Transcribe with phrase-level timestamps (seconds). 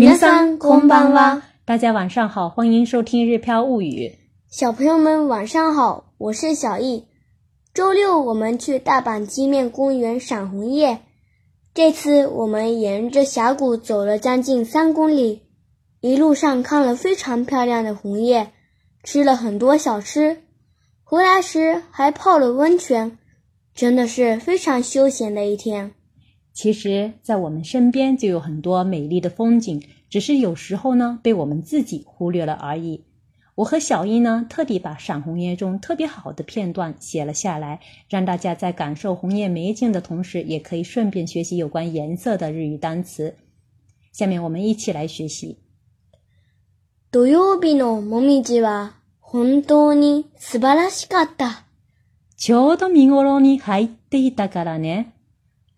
[0.00, 4.06] 名山空斑蛙，大家晚上好，欢迎收听《日飘物语》。
[4.48, 7.04] 小朋友们晚上好，我是小易。
[7.74, 11.00] 周六我们去大阪鸡面公园赏红叶，
[11.74, 15.42] 这次我们沿着峡谷走了将近三公里，
[16.00, 18.52] 一路上看了非常漂亮的红叶，
[19.02, 20.42] 吃了很多小吃，
[21.02, 23.18] 回来时还泡了温泉，
[23.74, 25.92] 真的是非常休闲的一天。
[26.60, 29.80] 其实，在我们身边就有很多美丽的风景，
[30.10, 33.04] 只是有时候呢，被我们自己忽略了而已。
[33.54, 43.36] 我和小英呢，特地把《赏红叶》中特别好的片段写了下来，让大家在感受红叶美景的同时，也可以顺便学习有关颜色的日语单词。
[44.10, 45.58] 下面我们一起来学习。
[47.12, 51.66] 土曜日のモミジは本当に素晴らしかった。
[52.36, 55.14] ちょうど見頃に入っていたからね。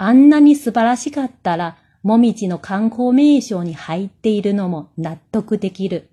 [0.03, 6.09] あんなに素晴らしかったら、もみじの観光名所に入っているのも納得できる。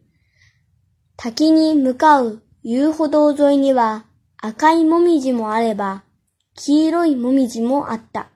[1.16, 4.04] 滝に向かう遊歩道沿いには
[4.41, 6.04] 赤いもみじもあれば、
[6.58, 8.27] 黄色いもみじもあった。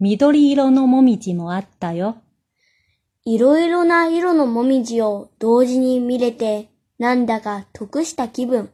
[0.00, 2.18] 緑色のもみじもあったよ。
[3.24, 8.68] いろいろな色のもみじを同時に見れて、なんだか得した気分。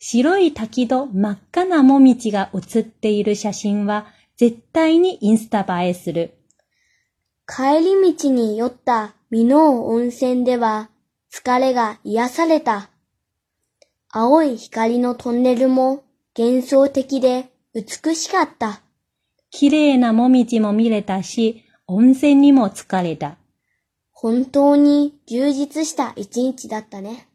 [0.00, 4.06] 白い滝と真っ赤なもみじが写っている写真は、
[4.40, 6.32] 絶対にインスタ映えする。
[7.46, 10.88] 帰り道に寄った美濃温泉では
[11.30, 12.88] 疲れが癒された。
[14.08, 16.04] 青い光のトンネルも
[16.38, 18.80] 幻想的で美しかった。
[19.50, 23.36] 綺麗なもみじも見れたし、温泉にも疲れた。
[24.10, 27.28] 本当に充実した一日だったね。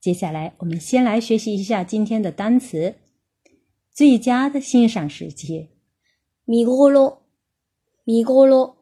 [0.00, 2.96] 接下来，我们先来学习一下今天的单词
[3.98, 5.68] 最佳的欣赏时节，
[6.44, 7.16] 米咕噜，
[8.04, 8.74] 米咕噜，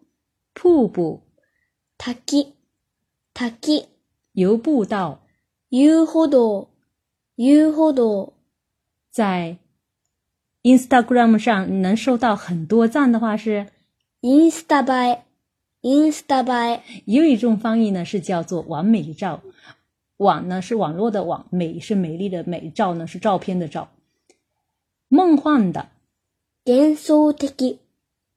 [0.53, 1.23] 瀑布
[1.97, 2.53] 滝
[3.63, 3.87] 滝
[4.33, 5.23] 游步道
[5.71, 8.35] 游步道
[9.11, 9.57] 在
[10.65, 13.69] Instagram 上能收到很多赞的话是
[14.21, 15.21] Insta by。
[15.81, 19.41] Insta by 有一种翻译呢是叫做“完美照”，
[20.19, 23.89] 网呢是网络的网，美是美丽的美，照呢是照片的照。
[25.09, 25.93] 梦幻的，
[26.65, 27.79] 幻想的，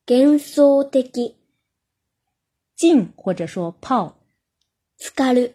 [0.06, 1.36] 幻想的，
[2.76, 4.20] 镜或者说泡，
[4.98, 5.50] 斯卡鲁，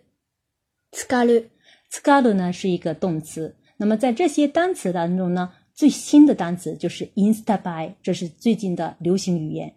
[0.91, 1.45] 斯卡鲁，
[1.89, 3.55] 斯卡鲁呢是一个动词。
[3.77, 9.73] 那么在这些单词当中呢，最新的单词就是 Instagram，这是最近的流行语言。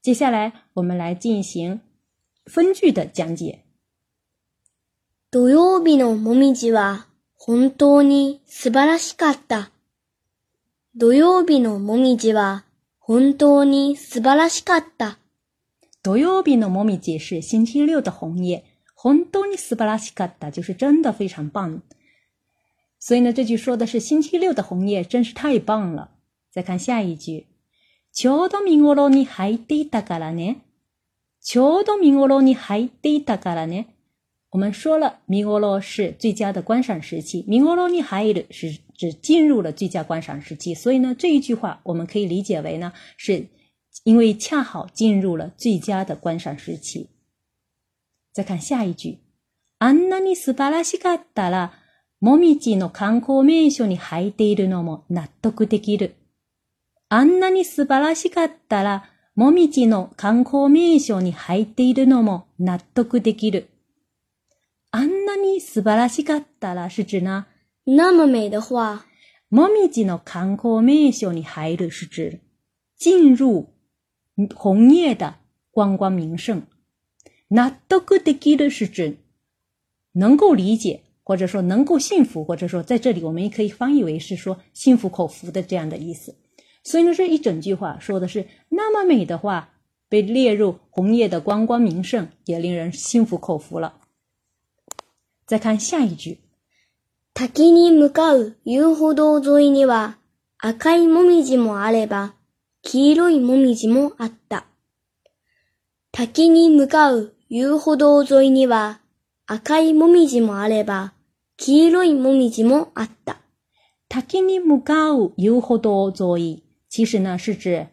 [0.00, 1.80] 接下来我们来进行
[2.46, 3.64] 分句的讲解。
[5.32, 9.71] 土曜日のモミジは本当に素晴らしかった。
[11.00, 12.64] 土曜日のもみじは
[13.00, 15.16] 本当に素晴らしかった。
[16.02, 18.62] 土曜日のもみじ是星期六的红叶。
[18.94, 21.80] 本当に素晴らしかった就是真的非常棒。
[23.00, 26.10] 所以呢，这句说的是星期六的红叶真是太棒了。
[26.52, 27.46] 再看下一句，
[28.14, 30.56] ちょうど見頃に入っていたからね。
[31.42, 33.86] ちょうど見頃に入っていたからね。
[34.50, 37.40] 我们说了，見頃是最佳的观赏时期。
[37.48, 40.72] 見頃に入る是只进入了最佳观赏时期。
[40.74, 43.48] 所以呢，这一句话我们可以理解为呢，是
[44.04, 47.08] 因为恰好进入了最佳的观赏时期。
[48.32, 49.18] 再看下一句，
[49.80, 51.70] あんなに素晴らしかったら、
[52.20, 56.14] もみじの観光名所に入っているのも納得できる。
[57.08, 59.02] あんなに素晴らしかったら、
[59.34, 63.66] もみじの観光名所に入っているのも納得できる。
[64.92, 67.46] あんなに素晴らしかったら是指呢，
[67.84, 69.06] 那么美的话，
[69.48, 72.40] 猫咪吉诺坎坷美秀，你海的是指
[72.96, 73.74] 进入
[74.54, 75.36] 红叶的
[75.72, 76.62] 观光名胜。
[77.48, 79.18] 那都哥的吉是指
[80.12, 86.36] 能够理解，或者说能够幸福，或者说在这里我们也可以翻译为是说心服口服的这样的意思。
[86.84, 89.70] 所以呢，这一整句话，说的是那么美的话
[90.08, 93.98] 被列入红叶的观光名胜，也令人心服口服了。
[95.44, 96.38] 再看下一句。
[97.34, 100.18] 滝に向かう遊歩道沿いには
[100.58, 102.34] 赤いもみじもあれば
[102.82, 104.66] 黄色いもみじもあった。
[106.12, 109.00] 滝に向かう遊歩道沿いには
[109.46, 111.14] 赤いもみじもあれば
[111.56, 113.38] 黄色いもみじもあった。
[114.10, 117.86] 滝に向かう遊歩道沿い，其实呢是指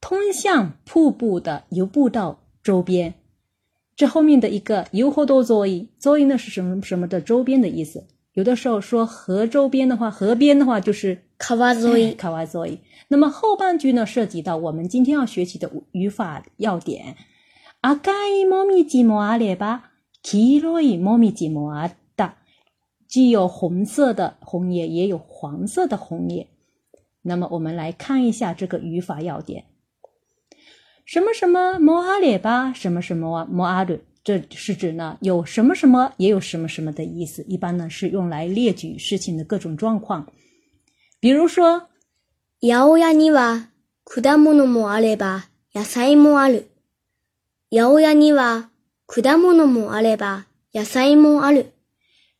[0.00, 3.14] 通向瀑布的遊步道周边。
[3.96, 8.06] 这后面的一个遊歩道沿い、沿い o 呢是什么什么的周边的意思。
[8.36, 11.74] 有的时候说河周边的话，河边的话就是卡 a w a
[12.44, 17.16] z o i k 那么后半句呢，涉及到我们今天要学习的语法要点。
[17.80, 18.66] 阿 g 伊 i m o
[19.06, 19.82] 摩阿列巴，m o
[20.34, 20.96] 伊 l e
[21.30, 21.94] b 摩 k
[22.26, 22.34] i
[23.08, 26.48] 既有红色的红叶，也有黄色的红叶。
[27.22, 29.64] 那么我们来看一下这个语法要点。
[31.06, 37.44] 什么什么摩阿列巴，什么什么摩阿 a 这是指呢，有什么什么，也有什么什么的意思。
[37.46, 40.32] 一般呢是用来列举事情的各种状况。
[41.20, 41.86] 比如说，
[42.60, 43.68] やおやには
[44.04, 46.66] 果物もあれば野菜もある。
[47.70, 48.70] やおやには
[49.06, 51.66] 果物もあれば野菜もある。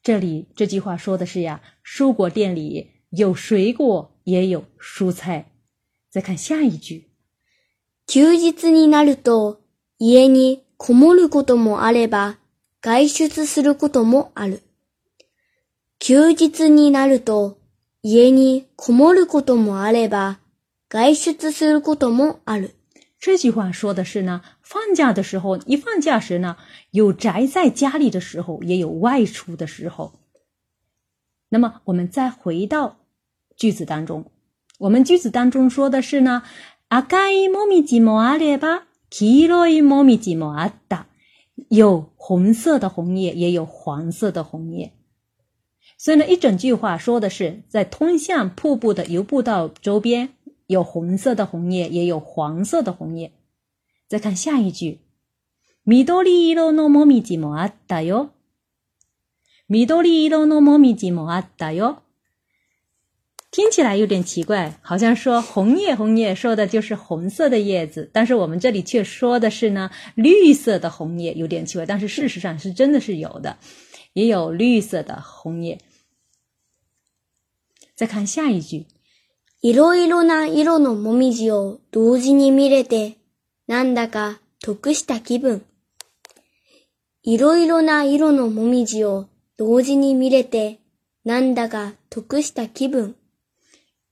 [0.03, 5.53] 这里这句话说的是呀，蔬果店里有水果，也有蔬菜。
[6.11, 7.11] 再看下一句，
[8.09, 9.59] 休日になると
[9.99, 10.66] 家に。
[10.79, 12.37] こもることもあれば
[12.81, 14.63] 外出することもある。
[15.99, 17.59] 休日になると
[18.03, 20.39] 家にこもることもあれば
[20.89, 22.75] 外出することもある。
[23.19, 26.57] 这句话说的是呢，放假的时候，一放假时呢，
[26.93, 30.13] 有宅在家里的时候，也有外出的时候。
[31.49, 32.99] 那么我们再回到
[33.57, 34.31] 句子当中，
[34.79, 36.43] 我们句子当中说的是呢，
[36.91, 37.03] あ
[37.33, 38.86] いもみじもあれば。
[39.11, 41.07] 黄色のモミジもあった。
[41.71, 44.93] 有紅色的紅葉，也有黃色的紅葉。
[45.97, 50.31] 所以呢，一整句话說的是，在通向瀑布的遊步道周邊，
[50.67, 53.31] 有紅色的紅葉，也有黃色的紅葉。
[54.09, 55.01] 再看下一句，
[55.87, 56.05] 緑
[56.55, 58.31] 色のモミジもあったよ。
[59.69, 62.03] 緑色のモミジもあったよ。
[63.57, 73.57] 听起来有点奇怪，好像说红叶红叶说的就是红色的叶子，但是我们这里却说的是呢绿色的红叶，有点奇怪，但是事实上是真的是有的，
[74.13, 75.81] 也有绿色的红叶。
[77.95, 78.85] 再看下一句，
[79.63, 83.15] いろいろな色のモミジを同時に見れて、
[83.67, 85.63] なんだか得した気分。
[87.23, 90.79] いろいろな色のモミジを同時に見れて、
[91.25, 93.15] なんだか得した気分。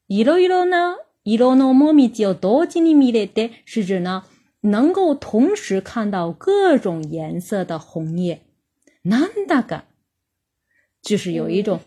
[0.07, 0.97] 一罗一罗呢？
[1.23, 4.25] 一罗诺莫米就多吉尼米类的，是指呢
[4.61, 8.43] 能够同时看到各种颜色的红叶，
[9.05, 9.85] 难大个
[11.01, 11.81] 就是有一种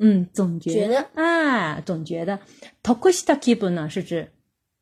[0.00, 2.40] 嗯，总觉得啊，总觉得
[2.82, 4.30] 托古西达基本呢，是指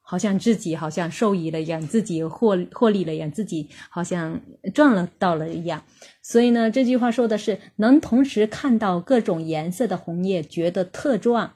[0.01, 4.41] 好像自己好像受益了一样，自己获获利了一样，自己好像
[4.75, 5.85] 赚了到了一样。
[6.23, 11.53] 所以呢，这句话说的是能同时看到各种颜色的红叶，觉得特壮。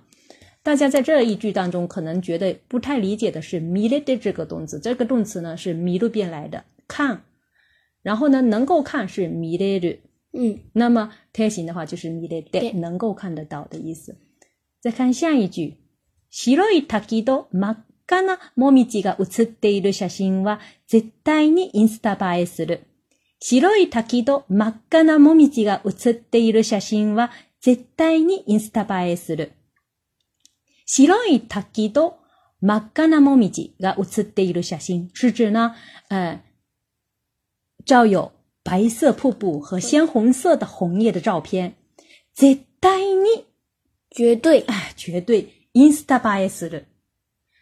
[0.64, 4.78] 大家在这一句当中，可能觉得不太理解的是“見る”的这个动词。
[4.78, 7.22] 这个动词呢是“迷路”变来的“看”，
[8.02, 9.98] 然后呢能够看是“見るる”。
[10.32, 14.16] 嗯，那么变形的话就是“見るで”，能够看得到的意思。
[14.80, 15.74] 再看下一句
[16.30, 17.76] ，“白い滝と真っ
[18.06, 22.82] 赤な森地が写っている写真は絶対にインスタ映えする”。
[23.44, 29.50] 白い滝と真っ赤な森地が写っている写真は絶対にインスタ映えする。
[30.94, 32.18] 白い滝と
[32.60, 35.74] 真っ赤な紅葉が写っている写真是指呢，
[36.08, 36.42] 呃，
[37.86, 38.30] 照有
[38.62, 41.74] 白色瀑布和鲜红色的红叶的照片。
[42.34, 43.46] 絶対に、
[44.10, 45.48] 绝对，哎，绝对。
[45.72, 46.84] インスタバイする、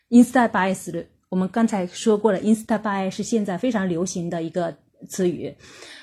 [0.09, 1.07] インスタバイする。
[1.29, 4.75] 我们刚才说过了，インスタバイ是现在非常流行的一个
[5.09, 5.55] 词语，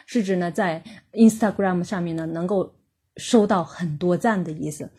[0.05, 0.81] 是指呢，在
[1.11, 2.73] Instagram 上面呢能够
[3.17, 4.89] 收到很多赞的意思。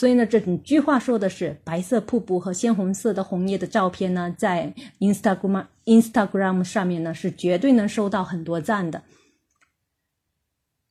[0.00, 9.02] 所以呢，这句话说的是白色瀑布和鲜红色的红叶的照片呢，在 Instagram Instagram 上面呢，是绝对能收到很多赞的。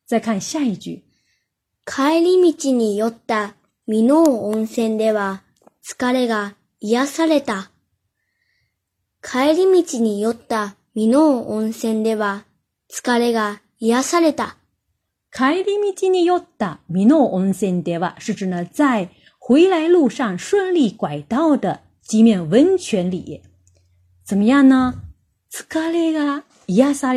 [0.06, 1.02] 再看下一句，
[1.84, 5.40] 帰り道に寄った美濃温泉では
[5.84, 7.70] 疲れが癒された。
[9.20, 12.44] 帰り道に寄ったみの温泉では
[12.88, 14.59] 疲れが癒された。
[15.32, 23.42] 凯里米基尼尤达米诺翁森德瓦是指呢，在回来路上顺利拐到的基面温泉里，
[24.24, 25.02] 怎么样呢？
[25.48, 27.12] 斯卡雷嘎伊亚萨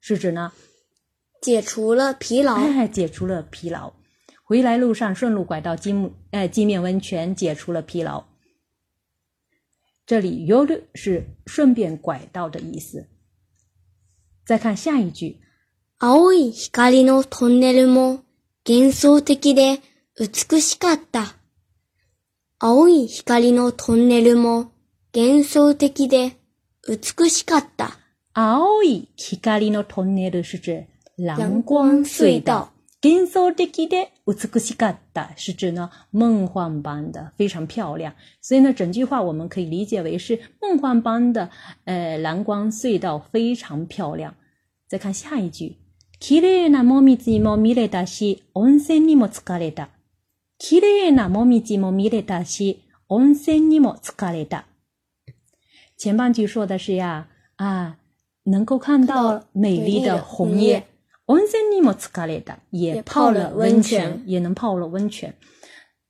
[0.00, 0.52] 是指呢，
[1.42, 2.54] 解除了疲劳。
[2.54, 3.92] 哎，解除了疲劳，
[4.42, 8.24] 回来路上顺路拐到基木哎基面温泉，解除了疲劳。
[10.06, 13.08] 这里尤鲁是顺便拐到的意思。
[14.46, 15.42] 再看下一句。
[16.02, 18.20] 青い光のトンネルも
[18.66, 19.80] 幻想的で
[20.18, 21.36] 美しかった。
[22.58, 24.72] 青い光のトンネルも
[25.14, 26.38] 幻想的で
[26.88, 27.98] 美しかった。
[28.32, 30.86] 青い光のトンネル是指
[31.18, 32.70] 蓝光隧道。
[33.04, 38.10] 幻想的で美しかった是指呢梦幻般的，非常漂亮。
[38.40, 41.50] 所以呢，整句话我们可以理解为是梦幻般的，
[41.84, 44.34] 呃，蓝光隧道非常漂亮。
[44.88, 45.76] 再看下一句。
[46.20, 49.88] 綺麗なもみじも見れたし、温泉にも疲れた。
[50.58, 54.66] 綺麗なもみじも見れたし、温泉にも疲れた。
[55.98, 57.96] 前半句说的是呀，啊，
[58.44, 60.84] 能够看到美丽的红叶。
[61.26, 65.32] 温泉にも疲れた，也泡了温泉，也能泡了温泉。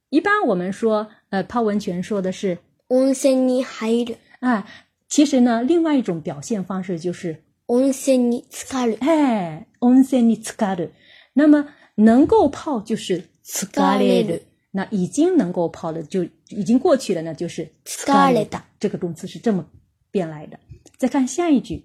[0.09, 4.17] 一般我们说，呃，泡温泉说的是温泉に入る。
[4.41, 4.67] 啊，
[5.09, 8.97] 其实呢，另外一种表现方式就是温泉に疲る。
[9.03, 10.93] 哎，温泉に浸かる。
[11.35, 18.61] 那么能够泡就是スカレる，那已经能够泡的就已经过去了，呢，就是疲れレた。
[18.79, 19.67] 这个动词是这么
[20.11, 20.59] 变来的。
[20.99, 21.85] 再看下一句，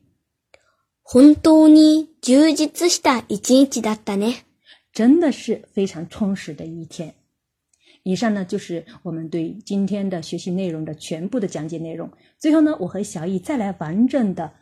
[1.14, 4.44] 本当に充実した一日だったね。
[4.94, 7.16] 真的是非常充实的一天。
[8.04, 12.10] 以上呢，就是我们对今天的学习内容的全部的讲解内容。
[12.38, 14.54] 最后呢，我和小易再来完整的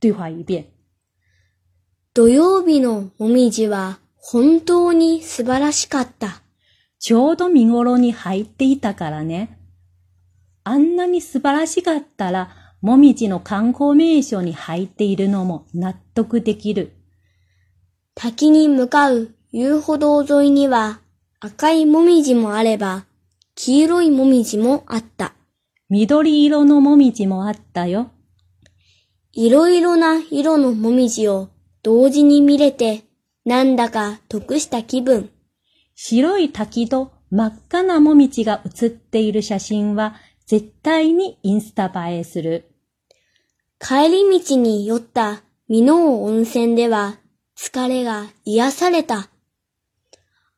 [0.00, 0.73] 对话一遍。
[2.16, 6.42] 土曜日のもみじは本当に素晴らしかった。
[7.00, 9.58] ちょうど見頃に入っていたからね。
[10.62, 16.92] あんなに素晴らしかったら、もみじの観光名所に入っているのも納得できる。
[18.14, 21.00] 滝に向かう遊歩道沿いには
[21.40, 23.06] 赤いもみじもあれば、
[23.56, 25.32] 黄色いもみじもあった。
[25.88, 28.12] 緑色のもみじもあったよ。
[29.32, 31.48] いろいろな色のもみじを
[31.84, 33.02] 同時に見れて、
[33.44, 35.28] なんだか得した気分。
[35.94, 40.14] 白い滝と真っ赤なもみちが写っている写真は
[40.46, 42.70] 絶対にインスタ映えする。
[43.78, 47.18] 帰り道に寄った美濃温泉では
[47.54, 49.28] 疲れが癒された。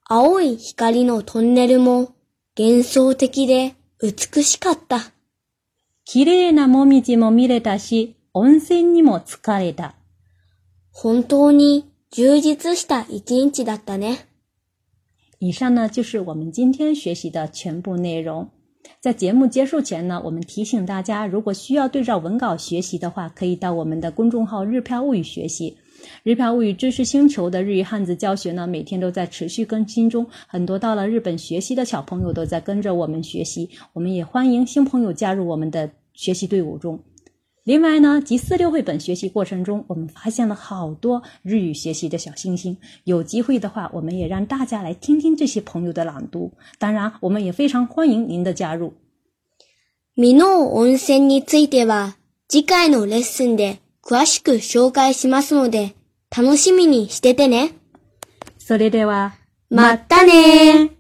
[0.05, 2.15] 青い光のトンネルも
[2.57, 5.01] 幻想的で美しかった。
[6.05, 9.96] 綺麗なもみじも見れたし、温泉にも疲れた。
[10.99, 14.27] 本当に充実した一日だったね。
[15.41, 18.49] 以上呢就是我们今天学习的全部内容。
[18.99, 25.77] 在节目结束前呢，我们提醒大家，如果需要对照文稿学习的话，可以到我们的公众号“日漂物语”学习。
[26.25, 30.27] “日漂物语”知识星球的日语汉字教学呢，每天都在持续更新中。
[30.47, 36.99] 很多到了日本学习的小朋友都在跟着我们学习，我们也欢迎新朋友加入我们的学习队伍中。
[37.67, 42.79] 另外呢，集四六绘本学习过程中，我们发现了好多日语学习的小星星。
[43.03, 46.53] 有机会的话，我们也让大家来听听这些朋友的朗读。
[46.79, 48.95] 当然，我们也非常欢迎您的加入。
[50.15, 52.15] 次の温泉については
[52.49, 55.97] 次回のレッスンで詳しく紹介しますので、
[56.31, 57.73] 楽しみにしててね。
[58.59, 59.35] それでは、
[59.71, 60.96] またね。